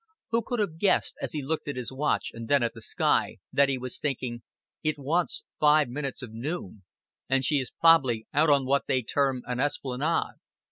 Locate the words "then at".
2.47-2.73